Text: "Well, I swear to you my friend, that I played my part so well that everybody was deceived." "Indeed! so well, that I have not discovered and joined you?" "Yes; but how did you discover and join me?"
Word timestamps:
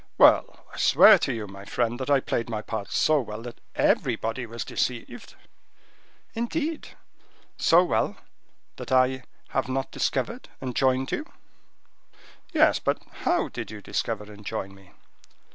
"Well, 0.17 0.65
I 0.73 0.77
swear 0.79 1.19
to 1.19 1.31
you 1.31 1.45
my 1.45 1.63
friend, 1.63 1.99
that 1.99 2.09
I 2.09 2.21
played 2.21 2.49
my 2.49 2.63
part 2.63 2.91
so 2.91 3.21
well 3.21 3.43
that 3.43 3.61
everybody 3.75 4.47
was 4.47 4.65
deceived." 4.65 5.35
"Indeed! 6.33 6.97
so 7.59 7.83
well, 7.83 8.17
that 8.77 8.91
I 8.91 9.21
have 9.49 9.69
not 9.69 9.91
discovered 9.91 10.49
and 10.59 10.75
joined 10.75 11.11
you?" 11.11 11.31
"Yes; 12.51 12.79
but 12.79 12.99
how 13.25 13.47
did 13.47 13.69
you 13.69 13.79
discover 13.79 14.23
and 14.33 14.43
join 14.43 14.73
me?" 14.73 14.89